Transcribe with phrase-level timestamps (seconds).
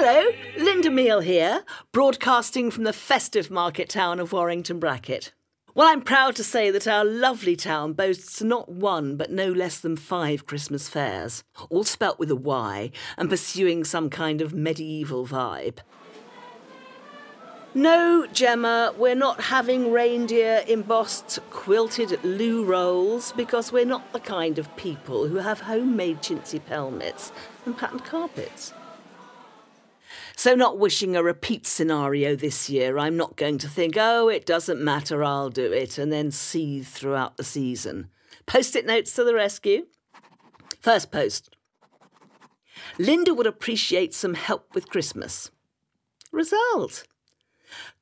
[0.00, 5.32] Hello, Linda Meal here, broadcasting from the festive market town of Warrington Bracket.
[5.74, 9.80] Well, I'm proud to say that our lovely town boasts not one but no less
[9.80, 15.26] than five Christmas fairs, all spelt with a Y and pursuing some kind of medieval
[15.26, 15.78] vibe.
[17.74, 24.60] No, Gemma, we're not having reindeer embossed quilted loo rolls because we're not the kind
[24.60, 27.32] of people who have homemade chintzy pelmets
[27.66, 28.72] and patterned carpets.
[30.38, 34.46] So, not wishing a repeat scenario this year, I'm not going to think, oh, it
[34.46, 38.08] doesn't matter, I'll do it, and then seethe throughout the season.
[38.46, 39.86] Post it notes to the rescue.
[40.78, 41.56] First post
[43.00, 45.50] Linda would appreciate some help with Christmas.
[46.30, 47.02] Result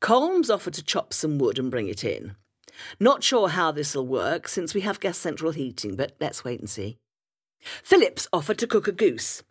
[0.00, 2.36] Colm's offered to chop some wood and bring it in.
[3.00, 6.68] Not sure how this'll work since we have gas central heating, but let's wait and
[6.68, 6.98] see.
[7.82, 9.42] Philip's offered to cook a goose.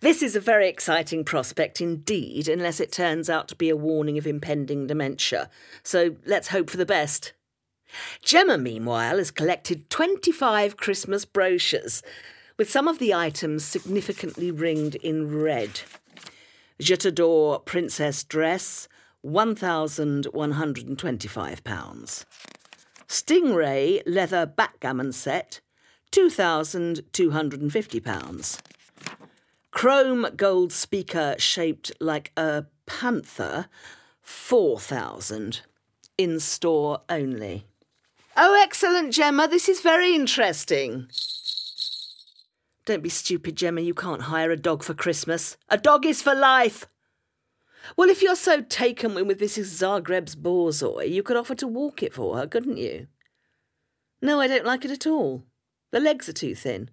[0.00, 4.16] This is a very exciting prospect indeed, unless it turns out to be a warning
[4.18, 5.50] of impending dementia.
[5.82, 7.32] So let's hope for the best.
[8.22, 12.02] Gemma, meanwhile, has collected 25 Christmas brochures,
[12.56, 15.82] with some of the items significantly ringed in red.
[16.80, 18.88] Je t'adore princess dress,
[19.24, 22.24] £1,125.
[23.08, 25.60] Stingray leather backgammon set,
[26.12, 28.60] £2,250.
[29.76, 33.68] Chrome gold speaker shaped like a panther,
[34.22, 35.60] 4000
[36.16, 37.66] in store only.
[38.38, 39.46] Oh, excellent, Gemma.
[39.46, 41.08] This is very interesting.
[42.86, 43.82] Don't be stupid, Gemma.
[43.82, 45.58] You can't hire a dog for Christmas.
[45.68, 46.86] A dog is for life.
[47.98, 49.66] Well, if you're so taken with Mrs.
[49.78, 53.08] Zagreb's borzoi, you could offer to walk it for her, couldn't you?
[54.22, 55.44] No, I don't like it at all.
[55.90, 56.88] The legs are too thin.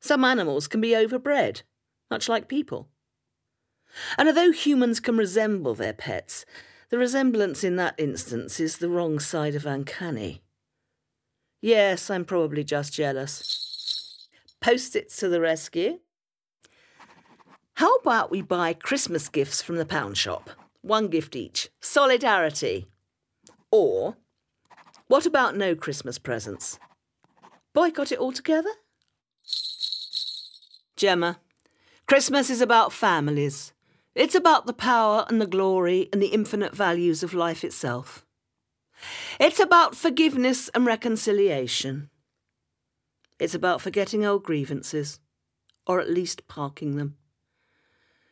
[0.00, 1.62] Some animals can be overbred
[2.10, 2.88] much like people.
[4.18, 6.44] And although humans can resemble their pets,
[6.90, 10.42] the resemblance in that instance is the wrong side of uncanny.
[11.60, 14.28] Yes, I'm probably just jealous.
[14.60, 15.98] Post-its to the rescue.
[17.74, 20.50] How about we buy Christmas gifts from the pound shop?
[20.82, 21.68] One gift each.
[21.80, 22.86] Solidarity.
[23.70, 24.16] Or,
[25.08, 26.78] what about no Christmas presents?
[27.74, 28.70] Boycott it altogether?
[30.96, 31.38] Gemma,
[32.06, 33.72] Christmas is about families.
[34.14, 38.24] It's about the power and the glory and the infinite values of life itself.
[39.40, 42.08] It's about forgiveness and reconciliation.
[43.40, 45.18] It's about forgetting old grievances,
[45.84, 47.16] or at least parking them.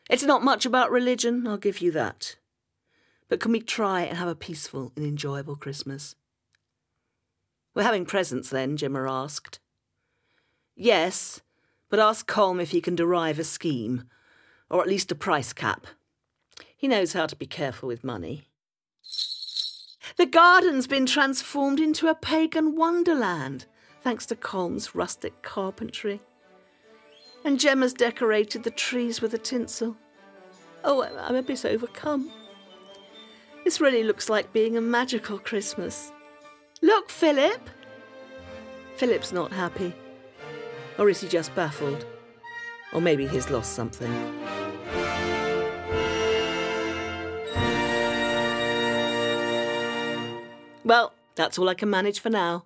[0.09, 2.37] It's not much about religion, I'll give you that.
[3.27, 6.15] But can we try and have a peaceful and enjoyable Christmas?
[7.73, 9.59] We're having presents then, Jimmer asked.
[10.77, 11.41] Yes,
[11.95, 14.03] but ask Colm if he can derive a scheme,
[14.69, 15.87] or at least a price cap.
[16.75, 18.49] He knows how to be careful with money.
[20.17, 23.67] The garden's been transformed into a pagan wonderland,
[24.01, 26.19] thanks to Colm's rustic carpentry.
[27.45, 29.95] And Gemma's decorated the trees with a tinsel.
[30.83, 32.29] Oh, I'm a bit overcome.
[33.63, 36.11] This really looks like being a magical Christmas.
[36.81, 37.69] Look, Philip!
[38.97, 39.95] Philip's not happy.
[40.97, 42.05] Or is he just baffled?
[42.93, 44.11] Or maybe he's lost something.
[50.85, 52.65] Well, that's all I can manage for now.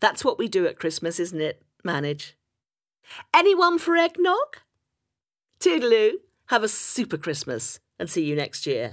[0.00, 1.62] That's what we do at Christmas, isn't it?
[1.84, 2.36] Manage.
[3.34, 4.58] Anyone for eggnog?
[5.60, 6.12] Toodaloo.
[6.46, 8.92] Have a super Christmas and see you next year.